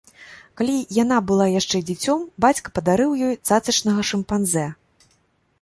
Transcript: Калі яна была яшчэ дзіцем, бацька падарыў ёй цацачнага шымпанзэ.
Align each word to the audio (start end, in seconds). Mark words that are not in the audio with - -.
Калі 0.59 0.77
яна 1.03 1.17
была 1.31 1.45
яшчэ 1.59 1.81
дзіцем, 1.89 2.23
бацька 2.45 2.73
падарыў 2.79 3.11
ёй 3.29 3.39
цацачнага 3.47 4.07
шымпанзэ. 4.11 4.65